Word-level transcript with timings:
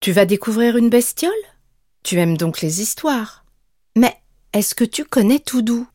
Tu 0.00 0.12
vas 0.12 0.24
découvrir 0.24 0.78
une 0.78 0.88
bestiole? 0.88 1.30
Tu 2.02 2.18
aimes 2.18 2.38
donc 2.38 2.62
les 2.62 2.80
histoires. 2.80 3.44
Mais 3.94 4.16
est-ce 4.54 4.74
que 4.74 4.84
tu 4.84 5.04
connais 5.04 5.40
Toudou? 5.40 5.86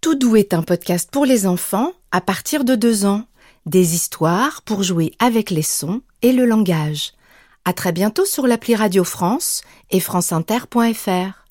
Toudou 0.00 0.36
est 0.36 0.54
un 0.54 0.62
podcast 0.62 1.10
pour 1.10 1.26
les 1.26 1.44
enfants 1.44 1.90
à 2.12 2.20
partir 2.20 2.62
de 2.62 2.76
deux 2.76 3.06
ans. 3.06 3.24
Des 3.66 3.96
histoires 3.96 4.62
pour 4.62 4.84
jouer 4.84 5.14
avec 5.18 5.50
les 5.50 5.62
sons 5.62 6.00
et 6.22 6.30
le 6.30 6.44
langage. 6.44 7.12
À 7.64 7.72
très 7.72 7.90
bientôt 7.90 8.24
sur 8.24 8.46
l'appli 8.46 8.76
Radio 8.76 9.02
France 9.02 9.62
et 9.90 9.98
franceinter.fr. 9.98 11.44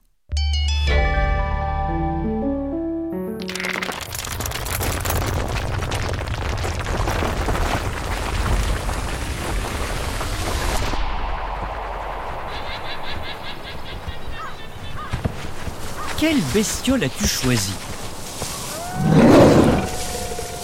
Quelle 16.25 16.41
bestiole 16.53 17.03
as-tu 17.03 17.27
choisi 17.27 17.73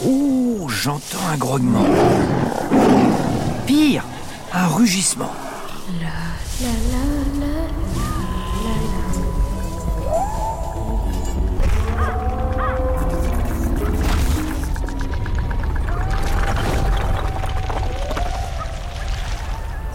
Oh, 0.06 0.70
j'entends 0.70 1.28
un 1.34 1.36
grognement. 1.36 1.86
Pire, 3.68 4.06
un 4.54 4.68
rugissement. 4.68 5.34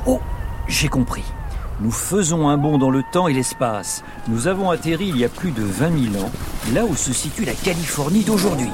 Oh, 0.05 0.21
j'ai 0.69 0.89
compris. 0.89 1.25
Nous 1.81 1.91
faisons 1.91 2.49
un 2.49 2.57
bond 2.57 2.79
dans 2.79 2.91
le 2.91 3.03
temps 3.03 3.27
et 3.27 3.33
l'espace. 3.33 4.05
Nous 4.29 4.47
avons 4.47 4.71
atterri 4.71 5.09
il 5.09 5.17
y 5.17 5.25
a 5.25 5.29
plus 5.29 5.51
de 5.51 5.63
20 5.63 6.13
000 6.13 6.25
ans, 6.25 6.31
là 6.73 6.85
où 6.85 6.95
se 6.95 7.13
situe 7.13 7.45
la 7.45 7.53
Californie 7.53 8.23
d'aujourd'hui. 8.23 8.71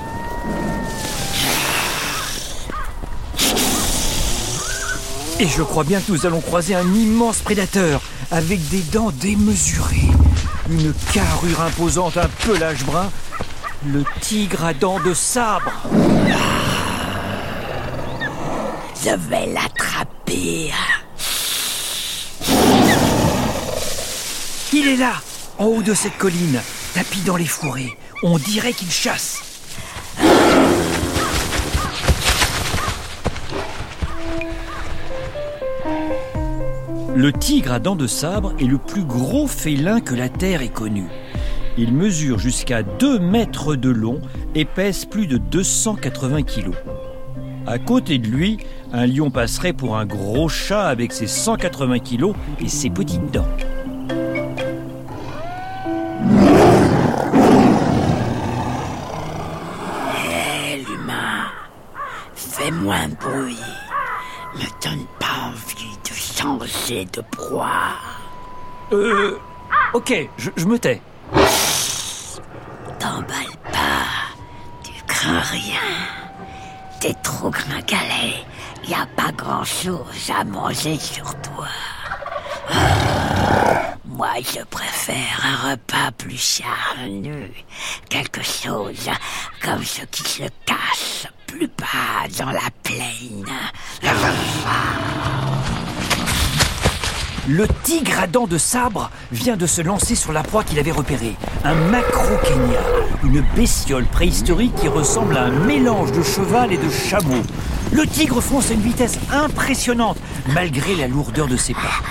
Et 5.39 5.47
je 5.49 5.63
crois 5.63 5.85
bien 5.85 6.01
que 6.01 6.13
nous 6.13 6.27
allons 6.27 6.43
croiser 6.43 6.75
un 6.75 6.93
immense 6.93 7.39
prédateur, 7.39 8.03
avec 8.31 8.69
des 8.69 8.83
dents 8.83 9.11
démesurées, 9.11 10.11
une 10.69 10.93
carrure 11.15 11.63
imposante, 11.63 12.19
un 12.19 12.29
pelage 12.45 12.85
brun, 12.85 13.11
le 13.87 14.05
tigre 14.21 14.67
à 14.67 14.75
dents 14.75 15.01
de 15.01 15.15
sabre. 15.15 15.73
Je 19.03 19.17
vais 19.31 19.47
l'attraper. 19.55 20.73
Il 24.83 24.89
est 24.89 24.97
là, 24.97 25.13
en 25.59 25.67
haut 25.67 25.83
de 25.83 25.93
cette 25.93 26.17
colline, 26.17 26.59
tapis 26.95 27.21
dans 27.21 27.37
les 27.37 27.45
fourrés. 27.45 27.99
On 28.23 28.39
dirait 28.39 28.73
qu'il 28.73 28.91
chasse. 28.91 29.43
Le 37.15 37.31
tigre 37.31 37.73
à 37.73 37.79
dents 37.79 37.95
de 37.95 38.07
sabre 38.07 38.55
est 38.59 38.65
le 38.65 38.79
plus 38.79 39.05
gros 39.05 39.47
félin 39.47 40.01
que 40.01 40.15
la 40.15 40.31
Terre 40.31 40.63
ait 40.63 40.69
connu. 40.69 41.05
Il 41.77 41.93
mesure 41.93 42.39
jusqu'à 42.39 42.83
2 42.83 43.19
mètres 43.19 43.77
de 43.77 43.91
long 43.91 44.23
et 44.55 44.65
pèse 44.65 45.05
plus 45.05 45.27
de 45.27 45.37
280 45.37 46.43
kilos. 46.45 46.77
À 47.67 47.79
côté 47.79 48.17
de 48.17 48.29
lui, 48.29 48.57
un 48.95 49.07
lion 49.07 49.31
passerait 49.31 49.75
pour 49.75 49.99
un 49.99 50.07
gros 50.07 50.49
chat 50.49 50.89
avec 50.89 51.13
ses 51.13 51.27
180 51.27 51.99
kilos 51.99 52.35
et 52.65 52.69
ses 52.71 52.89
petites 52.89 53.31
dents. 53.31 53.45
Bruit. 63.31 63.59
Me 64.55 64.65
donne 64.83 65.07
pas 65.19 65.49
envie 65.49 65.97
de 66.05 66.15
changer 66.15 67.05
de 67.07 67.23
proie. 67.31 67.95
Euh. 68.93 69.39
Ok, 69.95 70.13
je, 70.37 70.51
je 70.57 70.67
me 70.67 70.79
tais. 70.79 71.01
T'emballe 72.99 73.57
pas, 73.73 74.35
tu 74.83 74.93
crains 75.07 75.41
rien. 75.41 75.81
T'es 77.01 77.15
trop 77.23 77.51
gringalet, 77.51 78.45
y 78.87 78.95
a 78.95 79.07
pas 79.17 79.33
grand 79.33 79.65
chose 79.65 80.31
à 80.37 80.45
manger 80.45 80.99
sur 80.99 81.35
toi. 81.41 81.67
Moi, 84.21 84.29
je 84.43 84.63
préfère 84.65 85.47
un 85.47 85.71
repas 85.71 86.11
plus 86.19 86.37
charnu. 86.37 87.51
Quelque 88.11 88.43
chose 88.43 89.09
comme 89.65 89.83
ce 89.83 90.03
qui 90.11 90.23
se 90.25 90.43
cache 90.67 91.27
plus 91.47 91.69
bas 91.69 92.29
dans 92.39 92.51
la 92.51 92.69
plaine. 92.83 93.47
Le 97.49 97.67
tigre 97.83 98.21
à 98.21 98.27
dents 98.27 98.47
de 98.47 98.59
sabre 98.59 99.11
vient 99.33 99.57
de 99.57 99.65
se 99.65 99.81
lancer 99.81 100.15
sur 100.15 100.35
la 100.35 100.43
proie 100.43 100.65
qu'il 100.65 100.79
avait 100.79 100.91
repérée. 100.93 101.35
Un 101.65 101.75
macro-kenya, 101.75 102.81
une 103.25 103.41
bestiole 103.57 104.05
préhistorique 104.05 104.75
qui 104.75 104.89
ressemble 104.89 105.35
à 105.39 105.45
un 105.45 105.51
mélange 105.65 106.13
de 106.13 106.23
cheval 106.23 106.75
et 106.75 106.77
de 106.77 106.91
chameau. 106.91 107.43
Le 107.91 108.07
tigre 108.07 108.43
fonce 108.43 108.71
à 108.71 108.75
une 108.75 108.83
vitesse 108.83 109.19
impressionnante, 109.33 110.19
malgré 110.53 110.95
la 110.95 111.09
lourdeur 111.09 111.47
de 111.47 111.57
ses 111.57 111.73
pas. 111.73 112.03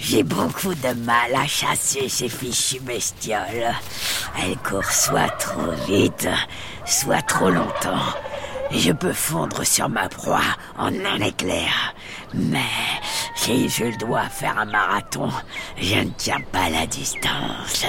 J'ai 0.00 0.22
beaucoup 0.24 0.74
de 0.74 0.92
mal 1.04 1.34
à 1.34 1.46
chasser 1.46 2.08
ces 2.08 2.28
fichues 2.28 2.80
bestioles. 2.80 3.72
Elles 4.38 4.56
courent 4.58 4.84
soit 4.84 5.30
trop 5.38 5.70
vite, 5.86 6.28
soit 6.84 7.22
trop 7.22 7.48
longtemps. 7.50 8.12
Je 8.72 8.90
peux 8.90 9.12
fondre 9.12 9.64
sur 9.64 9.88
ma 9.88 10.08
proie 10.08 10.40
en 10.76 10.92
un 11.04 11.20
éclair. 11.20 11.94
Mais 12.34 12.58
si 13.36 13.68
je 13.68 13.96
dois 13.98 14.28
faire 14.28 14.58
un 14.58 14.64
marathon, 14.64 15.30
je 15.76 15.96
ne 15.96 16.10
tiens 16.16 16.40
pas 16.50 16.68
la 16.70 16.86
distance. 16.86 17.84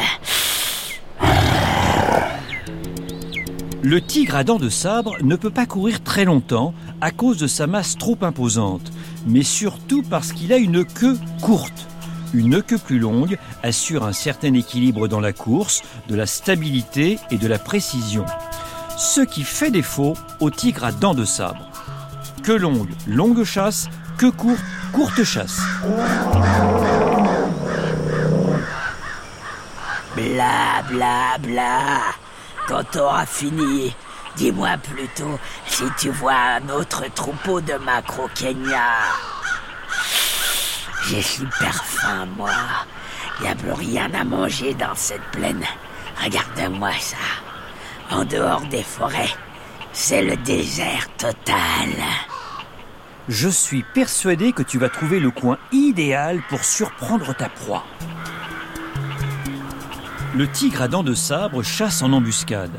Le 3.85 3.99
tigre 3.99 4.37
à 4.37 4.45
dents 4.45 4.59
de 4.59 4.69
sabre 4.69 5.17
ne 5.21 5.35
peut 5.35 5.49
pas 5.49 5.65
courir 5.65 6.01
très 6.01 6.23
longtemps 6.23 6.73
à 7.01 7.11
cause 7.11 7.37
de 7.37 7.47
sa 7.47 7.67
masse 7.67 7.97
trop 7.97 8.17
imposante, 8.21 8.93
mais 9.27 9.43
surtout 9.43 10.03
parce 10.03 10.31
qu'il 10.31 10.53
a 10.53 10.57
une 10.57 10.85
queue 10.85 11.17
courte. 11.41 11.89
Une 12.33 12.63
queue 12.63 12.77
plus 12.77 12.97
longue 12.97 13.37
assure 13.61 14.05
un 14.05 14.13
certain 14.13 14.53
équilibre 14.53 15.09
dans 15.09 15.19
la 15.19 15.33
course, 15.33 15.81
de 16.07 16.15
la 16.15 16.25
stabilité 16.25 17.19
et 17.29 17.37
de 17.37 17.45
la 17.45 17.59
précision. 17.59 18.25
Ce 18.97 19.19
qui 19.19 19.43
fait 19.43 19.69
défaut 19.69 20.13
au 20.39 20.49
tigre 20.49 20.85
à 20.85 20.93
dents 20.93 21.13
de 21.13 21.25
sabre. 21.25 21.69
Queue 22.41 22.57
longue, 22.57 22.89
longue 23.05 23.43
chasse, 23.43 23.89
queue 24.17 24.31
courte, 24.31 24.63
courte 24.93 25.25
chasse. 25.25 25.59
Bla 30.15 30.83
bla 30.89 31.37
bla. 31.41 32.22
Quand 32.67 32.83
t'auras 32.91 33.25
fini, 33.25 33.93
dis-moi 34.37 34.77
plutôt 34.77 35.39
si 35.67 35.83
tu 35.97 36.09
vois 36.09 36.59
un 36.61 36.69
autre 36.69 37.03
troupeau 37.13 37.59
de 37.59 37.73
macro-Kenya. 37.73 38.87
J'ai 41.07 41.21
super 41.21 41.83
faim, 41.83 42.25
moi. 42.37 42.49
Y 43.43 43.47
a 43.47 43.55
plus 43.55 43.73
rien 43.73 44.09
à 44.13 44.23
manger 44.23 44.73
dans 44.73 44.95
cette 44.95 45.23
plaine. 45.31 45.63
Regarde-moi 46.23 46.91
ça. 46.99 47.17
En 48.09 48.23
dehors 48.23 48.61
des 48.61 48.83
forêts, 48.83 49.33
c'est 49.91 50.21
le 50.21 50.37
désert 50.37 51.07
total. 51.17 51.89
Je 53.27 53.49
suis 53.49 53.83
persuadé 53.93 54.53
que 54.53 54.63
tu 54.63 54.77
vas 54.77 54.89
trouver 54.89 55.19
le 55.19 55.31
coin 55.31 55.57
idéal 55.71 56.41
pour 56.49 56.63
surprendre 56.63 57.35
ta 57.35 57.49
proie. 57.49 57.83
Le 60.35 60.47
tigre 60.47 60.81
à 60.81 60.87
dents 60.87 61.03
de 61.03 61.13
sabre 61.13 61.61
chasse 61.61 62.01
en 62.01 62.11
embuscade. 62.11 62.71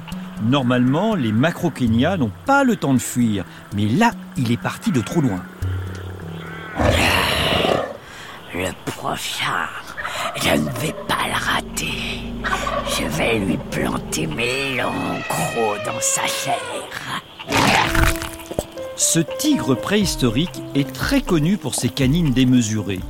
Normalement, 0.42 1.14
les 1.14 1.30
macro-Kenya 1.30 2.16
n'ont 2.16 2.32
pas 2.46 2.64
le 2.64 2.74
temps 2.74 2.94
de 2.94 2.98
fuir, 2.98 3.44
mais 3.76 3.86
là, 3.86 4.10
il 4.36 4.50
est 4.50 4.60
parti 4.60 4.90
de 4.90 5.00
trop 5.00 5.20
loin. 5.20 5.40
Le 8.52 8.70
prochain, 8.86 9.68
je 10.34 10.50
ne 10.50 10.68
vais 10.80 10.94
pas 11.06 11.28
le 11.28 11.44
rater. 11.44 12.24
Je 12.88 13.06
vais 13.16 13.38
lui 13.38 13.58
planter 13.70 14.26
mes 14.26 14.76
longs 14.76 15.20
crocs 15.28 15.84
dans 15.86 16.00
sa 16.00 16.26
chair. 16.26 16.58
Ce 18.96 19.20
tigre 19.20 19.76
préhistorique 19.76 20.60
est 20.74 20.92
très 20.92 21.20
connu 21.20 21.56
pour 21.56 21.76
ses 21.76 21.88
canines 21.88 22.32
démesurées. 22.32 23.00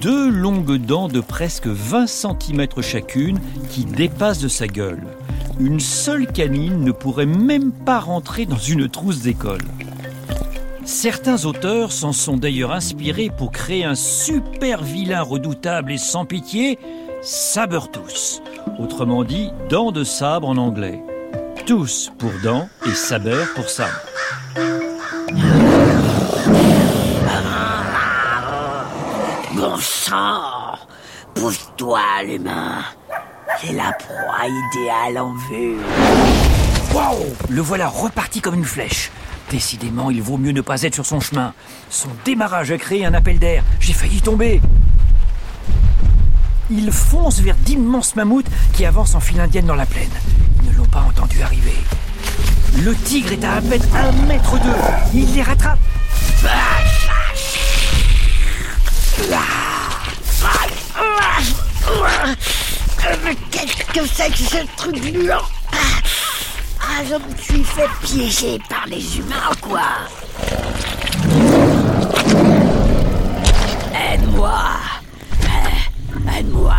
Deux 0.00 0.30
longues 0.30 0.76
dents 0.76 1.08
de 1.08 1.20
presque 1.20 1.66
20 1.66 2.06
cm 2.06 2.66
chacune 2.80 3.38
qui 3.70 3.84
dépassent 3.84 4.40
de 4.40 4.48
sa 4.48 4.66
gueule. 4.66 5.02
Une 5.60 5.80
seule 5.80 6.26
canine 6.26 6.84
ne 6.84 6.92
pourrait 6.92 7.26
même 7.26 7.72
pas 7.72 8.00
rentrer 8.00 8.46
dans 8.46 8.56
une 8.56 8.88
trousse 8.88 9.22
d'école. 9.22 9.62
Certains 10.84 11.44
auteurs 11.44 11.92
s'en 11.92 12.12
sont 12.12 12.36
d'ailleurs 12.36 12.72
inspirés 12.72 13.30
pour 13.36 13.52
créer 13.52 13.84
un 13.84 13.94
super 13.94 14.82
vilain 14.82 15.22
redoutable 15.22 15.92
et 15.92 15.98
sans 15.98 16.24
pitié, 16.24 16.78
Sabertooth, 17.22 18.42
autrement 18.78 19.22
dit 19.22 19.50
dents 19.68 19.92
de 19.92 20.02
sabre 20.02 20.48
en 20.48 20.56
anglais. 20.56 21.00
Tous 21.66 22.12
pour 22.18 22.32
dents 22.42 22.68
et 22.86 22.94
saber 22.94 23.44
pour 23.54 23.68
sabre. 23.68 24.00
Bon 29.62 29.76
sang 29.78 30.76
Pousse-toi, 31.36 32.00
l'humain 32.26 32.82
J'ai 33.62 33.72
la 33.74 33.92
proie 33.92 34.48
idéale 34.48 35.18
en 35.18 35.34
vue 35.34 35.76
Wow 36.92 37.24
Le 37.48 37.60
voilà 37.62 37.86
reparti 37.86 38.40
comme 38.40 38.56
une 38.56 38.64
flèche. 38.64 39.12
Décidément, 39.50 40.10
il 40.10 40.20
vaut 40.20 40.36
mieux 40.36 40.50
ne 40.50 40.62
pas 40.62 40.82
être 40.82 40.94
sur 40.94 41.06
son 41.06 41.20
chemin. 41.20 41.54
Son 41.90 42.08
démarrage 42.24 42.72
a 42.72 42.76
créé 42.76 43.06
un 43.06 43.14
appel 43.14 43.38
d'air. 43.38 43.62
J'ai 43.78 43.92
failli 43.92 44.20
tomber. 44.20 44.60
Il 46.68 46.90
fonce 46.90 47.38
vers 47.38 47.54
d'immenses 47.54 48.16
mammouths 48.16 48.50
qui 48.72 48.84
avancent 48.84 49.14
en 49.14 49.20
file 49.20 49.38
indienne 49.38 49.66
dans 49.66 49.76
la 49.76 49.86
plaine. 49.86 50.10
Ils 50.64 50.72
ne 50.72 50.76
l'ont 50.76 50.86
pas 50.86 51.04
entendu 51.08 51.40
arriver. 51.40 51.76
Le 52.82 52.96
tigre 52.96 53.30
est 53.30 53.44
à 53.44 53.52
à 53.52 53.60
peine 53.60 53.82
un 53.94 54.26
mètre 54.26 54.58
d'eux. 54.58 55.14
Il 55.14 55.32
les 55.32 55.42
rattrape. 55.42 55.78
Que 64.30 64.38
ce 64.38 64.58
truc 64.76 65.00
gluant 65.00 65.42
Ah, 66.80 67.02
je 67.08 67.14
me 67.14 67.36
suis 67.38 67.64
fait 67.64 67.88
piéger 68.02 68.58
par 68.68 68.86
les 68.86 69.18
humains, 69.18 69.50
quoi. 69.60 69.82
Aide-moi. 73.94 74.60
Euh, 75.44 76.38
Aide-moi. 76.38 76.74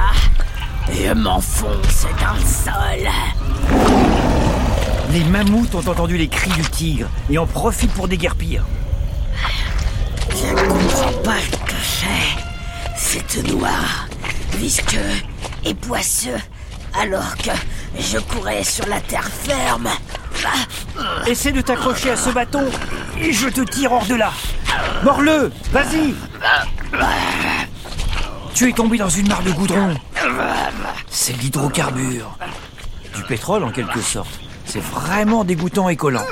Je 0.91 1.13
m'enfonce 1.13 2.05
dans 2.21 2.33
le 2.33 2.45
sol. 2.45 3.09
Les 5.11 5.23
mammouths 5.25 5.75
ont 5.75 5.87
entendu 5.89 6.17
les 6.17 6.27
cris 6.27 6.51
du 6.51 6.63
tigre 6.63 7.07
et 7.29 7.37
en 7.37 7.45
profitent 7.45 7.93
pour 7.93 8.07
déguerpir. 8.07 8.63
Je 10.29 10.47
ne 10.51 10.61
comprends 10.67 11.11
pas 11.23 11.37
ce 11.39 11.57
que 11.57 11.75
c'est. 11.81 13.33
C'est 13.35 13.47
noir, 13.47 14.07
visqueux 14.57 14.99
et 15.65 15.73
poisseux, 15.73 16.37
alors 16.99 17.35
que 17.37 17.51
je 17.99 18.17
courais 18.19 18.63
sur 18.63 18.85
la 18.87 18.99
terre 19.01 19.27
ferme. 19.27 19.89
Essaie 21.27 21.51
de 21.51 21.61
t'accrocher 21.61 22.11
à 22.11 22.15
ce 22.15 22.29
bâton 22.29 22.65
et 23.19 23.31
je 23.31 23.47
te 23.49 23.61
tire 23.61 23.91
hors 23.91 24.05
de 24.05 24.15
là. 24.15 24.31
Mords-le 25.03 25.51
Vas-y 25.71 26.13
Tu 28.53 28.69
es 28.69 28.73
tombé 28.73 28.97
dans 28.97 29.09
une 29.09 29.27
mare 29.27 29.43
de 29.43 29.51
goudron. 29.51 29.95
C'est 31.09 31.33
l'hydrocarbure. 31.33 32.37
Du 33.15 33.23
pétrole 33.23 33.63
en 33.63 33.71
quelque 33.71 34.01
sorte. 34.01 34.39
C'est 34.65 34.83
vraiment 34.83 35.43
dégoûtant 35.43 35.89
et 35.89 35.95
collant. 35.95 36.25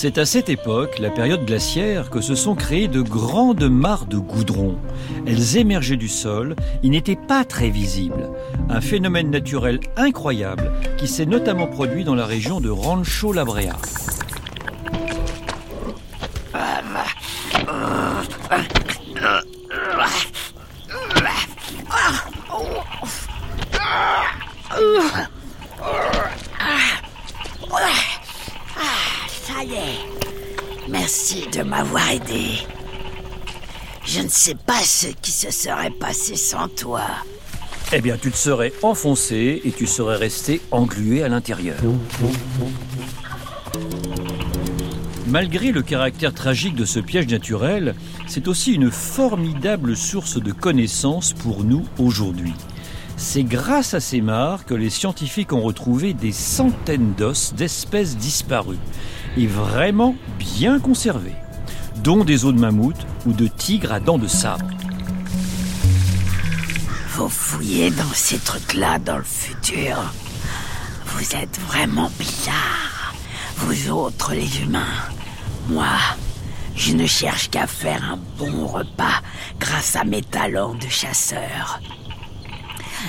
C'est 0.00 0.16
à 0.18 0.24
cette 0.24 0.48
époque, 0.48 1.00
la 1.00 1.10
période 1.10 1.44
glaciaire, 1.44 2.08
que 2.08 2.20
se 2.20 2.36
sont 2.36 2.54
créées 2.54 2.86
de 2.86 3.02
grandes 3.02 3.68
mares 3.68 4.06
de 4.06 4.16
goudron. 4.16 4.78
Elles 5.26 5.56
émergeaient 5.56 5.96
du 5.96 6.06
sol, 6.06 6.54
ils 6.84 6.92
n'étaient 6.92 7.16
pas 7.16 7.44
très 7.44 7.68
visibles. 7.68 8.30
Un 8.70 8.80
phénomène 8.80 9.28
naturel 9.28 9.80
incroyable 9.96 10.70
qui 10.98 11.08
s'est 11.08 11.26
notamment 11.26 11.66
produit 11.66 12.04
dans 12.04 12.14
la 12.14 12.26
région 12.26 12.60
de 12.60 12.70
Rancho 12.70 13.32
La 13.32 13.44
Brea. 13.44 13.74
Est. 29.62 30.88
Merci 30.88 31.46
de 31.52 31.62
m'avoir 31.62 32.10
aidé. 32.10 32.58
Je 34.04 34.20
ne 34.20 34.28
sais 34.28 34.54
pas 34.54 34.80
ce 34.82 35.08
qui 35.08 35.30
se 35.30 35.50
serait 35.50 35.90
passé 35.90 36.36
sans 36.36 36.68
toi. 36.68 37.02
Eh 37.92 38.00
bien, 38.00 38.16
tu 38.20 38.30
te 38.30 38.36
serais 38.36 38.72
enfoncé 38.82 39.60
et 39.64 39.70
tu 39.70 39.86
serais 39.86 40.16
resté 40.16 40.60
englué 40.70 41.22
à 41.22 41.28
l'intérieur. 41.28 41.76
Malgré 45.26 45.72
le 45.72 45.82
caractère 45.82 46.32
tragique 46.32 46.74
de 46.74 46.84
ce 46.84 47.00
piège 47.00 47.26
naturel, 47.26 47.94
c'est 48.26 48.48
aussi 48.48 48.72
une 48.72 48.90
formidable 48.90 49.96
source 49.96 50.40
de 50.40 50.52
connaissances 50.52 51.34
pour 51.34 51.64
nous 51.64 51.84
aujourd'hui. 51.98 52.54
C'est 53.16 53.42
grâce 53.42 53.94
à 53.94 54.00
ces 54.00 54.20
mares 54.20 54.64
que 54.64 54.74
les 54.74 54.90
scientifiques 54.90 55.52
ont 55.52 55.60
retrouvé 55.60 56.14
des 56.14 56.32
centaines 56.32 57.14
d'os 57.14 57.52
d'espèces 57.54 58.16
disparues 58.16 58.78
et 59.36 59.46
vraiment 59.46 60.14
bien 60.38 60.80
conservées, 60.80 61.36
dont 62.02 62.24
des 62.24 62.44
os 62.44 62.54
de 62.54 62.58
mammouth 62.58 63.06
ou 63.26 63.32
de 63.32 63.46
tigres 63.46 63.92
à 63.92 64.00
dents 64.00 64.18
de 64.18 64.28
sabre. 64.28 64.66
Vous 67.10 67.28
fouillez 67.28 67.90
dans 67.90 68.12
ces 68.14 68.38
trucs-là 68.38 68.98
dans 69.00 69.18
le 69.18 69.24
futur. 69.24 69.96
Vous 71.06 71.34
êtes 71.34 71.58
vraiment 71.66 72.10
bizarres. 72.18 73.14
Vous 73.56 73.90
autres, 73.90 74.34
les 74.34 74.62
humains. 74.62 75.02
Moi, 75.68 75.96
je 76.76 76.92
ne 76.92 77.06
cherche 77.06 77.50
qu'à 77.50 77.66
faire 77.66 78.04
un 78.04 78.18
bon 78.38 78.66
repas 78.66 79.20
grâce 79.58 79.96
à 79.96 80.04
mes 80.04 80.22
talents 80.22 80.74
de 80.74 80.88
chasseur. 80.88 81.80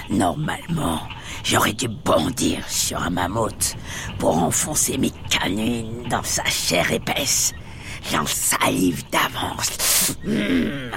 Normalement, 0.09 1.01
j'aurais 1.43 1.73
dû 1.73 1.87
bondir 1.87 2.63
sur 2.67 3.01
un 3.01 3.09
mammouth 3.09 3.75
pour 4.17 4.41
enfoncer 4.41 4.97
mes 4.97 5.11
canines 5.29 6.07
dans 6.09 6.23
sa 6.23 6.43
chair 6.45 6.91
épaisse. 6.91 7.53
J'en 8.11 8.25
salive 8.25 9.03
d'avance. 9.11 10.17
Mmh. 10.25 10.91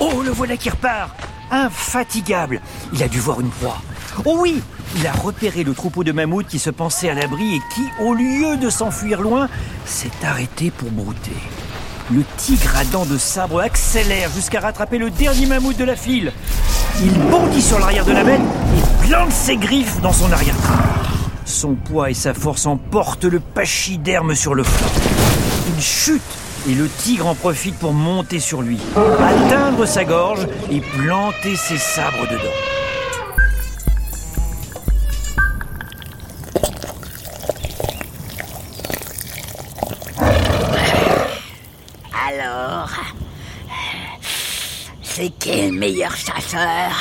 Oh, 0.00 0.22
le 0.22 0.30
voilà 0.30 0.56
qui 0.56 0.70
repart 0.70 1.10
Infatigable 1.50 2.60
Il 2.92 3.02
a 3.02 3.08
dû 3.08 3.18
voir 3.18 3.40
une 3.40 3.50
proie. 3.50 3.82
Oh 4.24 4.36
oui 4.40 4.62
Il 4.96 5.06
a 5.06 5.12
repéré 5.12 5.64
le 5.64 5.74
troupeau 5.74 6.04
de 6.04 6.12
mammouths 6.12 6.46
qui 6.46 6.58
se 6.58 6.70
pensait 6.70 7.10
à 7.10 7.14
l'abri 7.14 7.56
et 7.56 7.60
qui, 7.74 7.82
au 8.00 8.14
lieu 8.14 8.56
de 8.56 8.70
s'enfuir 8.70 9.20
loin, 9.20 9.48
s'est 9.84 10.10
arrêté 10.24 10.70
pour 10.70 10.90
brouter. 10.90 11.36
Le 12.12 12.24
tigre 12.36 12.76
à 12.76 12.84
dents 12.84 13.06
de 13.06 13.18
sabre 13.18 13.60
accélère 13.60 14.30
jusqu'à 14.34 14.60
rattraper 14.60 14.98
le 14.98 15.10
dernier 15.10 15.46
mammouth 15.46 15.76
de 15.76 15.84
la 15.84 15.96
file. 15.96 16.32
Il 17.02 17.18
bondit 17.30 17.62
sur 17.62 17.78
l'arrière 17.78 18.04
de 18.04 18.12
la 18.12 18.22
bête 18.22 18.40
et 18.76 19.06
plante 19.08 19.32
ses 19.32 19.56
griffes 19.56 20.02
dans 20.02 20.12
son 20.12 20.30
arrière-train. 20.30 20.82
Son 21.46 21.74
poids 21.74 22.10
et 22.10 22.14
sa 22.14 22.34
force 22.34 22.66
emportent 22.66 23.24
le 23.24 23.40
pachyderme 23.40 24.34
sur 24.34 24.54
le 24.54 24.62
flanc. 24.62 24.90
Il 25.74 25.82
chute 25.82 26.20
et 26.68 26.74
le 26.74 26.88
tigre 26.88 27.26
en 27.26 27.34
profite 27.34 27.76
pour 27.76 27.94
monter 27.94 28.38
sur 28.38 28.60
lui, 28.60 28.78
atteindre 28.96 29.86
sa 29.86 30.04
gorge 30.04 30.46
et 30.70 30.80
planter 30.80 31.56
ses 31.56 31.78
sabres 31.78 32.28
dedans. 32.30 32.52
C'est 45.22 45.38
qui 45.38 45.66
le 45.66 45.72
meilleur 45.72 46.16
chasseur 46.16 46.92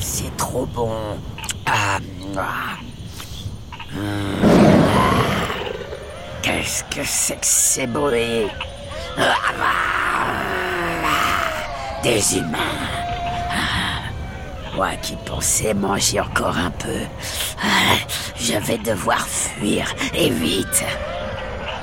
C'est 0.00 0.36
trop 0.36 0.66
bon. 0.66 0.90
Ah, 1.66 1.98
Qu'est-ce 6.42 6.82
que 6.92 7.04
c'est 7.04 7.36
que 7.36 7.46
ces 7.46 7.86
bruits? 7.86 8.48
Des 12.02 12.38
humains. 12.38 12.99
Moi 14.80 14.96
qui 15.02 15.14
pensais 15.26 15.74
manger 15.74 16.20
encore 16.20 16.56
un 16.56 16.70
peu. 16.70 17.00
Je 18.40 18.54
vais 18.54 18.78
devoir 18.78 19.28
fuir 19.28 19.94
et 20.14 20.30
vite. 20.30 20.84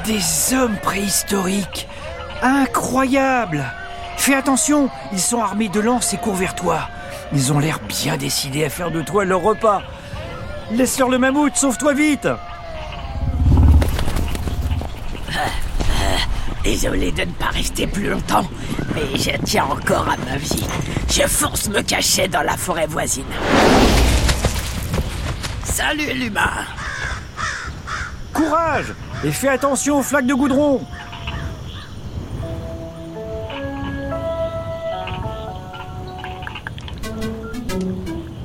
Des 0.03 0.55
hommes 0.55 0.77
préhistoriques 0.81 1.87
Incroyable 2.41 3.63
Fais 4.17 4.33
attention, 4.33 4.89
ils 5.11 5.19
sont 5.19 5.39
armés 5.39 5.69
de 5.69 5.79
lances 5.79 6.15
et 6.15 6.17
courent 6.17 6.33
vers 6.33 6.55
toi. 6.55 6.89
Ils 7.33 7.53
ont 7.53 7.59
l'air 7.59 7.81
bien 7.81 8.17
décidés 8.17 8.65
à 8.65 8.69
faire 8.71 8.89
de 8.89 9.03
toi 9.03 9.25
leur 9.25 9.41
repas. 9.43 9.83
Laisse-leur 10.71 11.09
le 11.09 11.19
mammouth, 11.19 11.55
sauve-toi 11.55 11.93
vite 11.93 12.27
Désolé 16.67 17.13
de 17.13 17.21
ne 17.21 17.31
pas 17.31 17.45
rester 17.45 17.87
plus 17.87 18.09
longtemps, 18.09 18.45
mais 18.93 19.17
je 19.17 19.29
tiens 19.45 19.63
encore 19.63 20.05
à 20.09 20.17
ma 20.17 20.35
vie. 20.35 20.67
Je 21.09 21.21
fonce 21.21 21.69
me 21.69 21.81
cacher 21.81 22.27
dans 22.27 22.41
la 22.41 22.57
forêt 22.57 22.87
voisine. 22.87 23.23
Salut 25.63 26.11
l'humain 26.13 26.65
Courage 28.33 28.93
Et 29.23 29.31
fais 29.31 29.47
attention 29.47 29.99
aux 29.99 30.03
flaques 30.03 30.27
de 30.27 30.33
goudron 30.33 30.81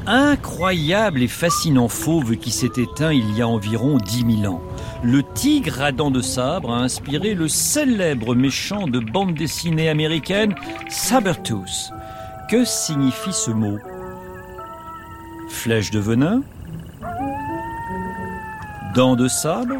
Incroyable 0.06 1.22
et 1.22 1.28
fascinant 1.28 1.88
fauve 1.88 2.36
qui 2.36 2.52
s'est 2.52 2.70
éteint 2.76 3.12
il 3.12 3.36
y 3.36 3.42
a 3.42 3.48
environ 3.48 3.98
10 3.98 4.42
000 4.42 4.54
ans. 4.54 4.62
Le 5.04 5.22
tigre 5.34 5.82
à 5.82 5.90
dents 5.90 6.12
de 6.12 6.20
sabre 6.20 6.72
a 6.72 6.78
inspiré 6.78 7.34
le 7.34 7.48
célèbre 7.48 8.36
méchant 8.36 8.86
de 8.86 9.00
bande 9.00 9.34
dessinée 9.34 9.88
américaine 9.88 10.54
Sabertooth. 10.88 11.90
Que 12.48 12.64
signifie 12.64 13.32
ce 13.32 13.50
mot? 13.50 13.78
Flèche 15.48 15.90
de 15.90 15.98
venin? 15.98 16.42
Dents 18.94 19.16
de 19.16 19.26
sabre? 19.26 19.74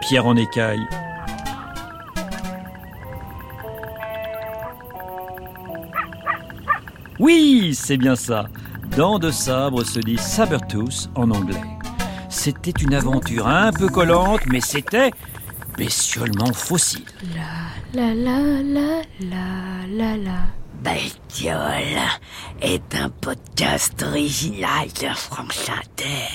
Pierre 0.00 0.26
en 0.26 0.36
écaille 0.36 0.84
Oui, 7.20 7.72
c'est 7.74 7.96
bien 7.96 8.16
ça. 8.16 8.46
Dents 8.96 9.18
de 9.18 9.30
sabre 9.30 9.84
se 9.84 10.00
dit 10.00 10.18
Sabertooth 10.18 11.08
en 11.14 11.30
anglais. 11.30 11.60
C'était 12.28 12.70
une 12.82 12.94
aventure 12.94 13.46
un 13.46 13.72
peu 13.72 13.88
collante, 13.88 14.40
mais 14.46 14.60
c'était 14.60 15.10
bestiolement 15.76 16.52
fossile. 16.52 17.04
La 17.34 18.02
la 18.02 18.14
la 18.14 18.62
la 18.62 19.02
la 19.20 19.86
la 19.88 20.16
la. 20.16 20.38
Bestiole 20.82 22.00
est 22.60 22.94
un 22.94 23.10
podcast 23.10 24.02
original 24.02 24.88
de 25.00 25.08
France 25.14 25.68
Inter 25.68 26.28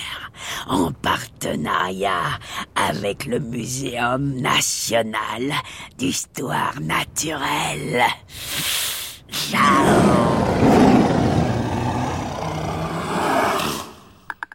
en 0.67 0.91
partenariat 0.91 2.39
avec 2.75 3.25
le 3.25 3.39
Muséum 3.39 4.41
national 4.41 5.53
d'histoire 5.97 6.79
naturelle. 6.81 8.03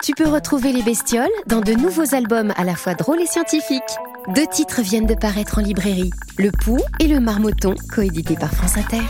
Tu 0.08 0.14
peux 0.14 0.26
retrouver 0.26 0.72
les 0.72 0.80
bestioles 0.80 1.28
dans 1.48 1.60
de 1.60 1.74
nouveaux 1.74 2.14
albums 2.14 2.54
à 2.56 2.64
la 2.64 2.76
fois 2.76 2.94
drôles 2.94 3.20
et 3.20 3.26
scientifiques. 3.26 3.82
Deux 4.34 4.46
titres 4.46 4.80
viennent 4.80 5.06
de 5.06 5.14
paraître 5.14 5.58
en 5.58 5.60
librairie 5.60 6.12
Le 6.38 6.50
Pou 6.50 6.78
et 6.98 7.08
Le 7.08 7.20
Marmotton, 7.20 7.74
coédités 7.94 8.36
par 8.36 8.50
France 8.50 8.78
Inter. 8.78 9.02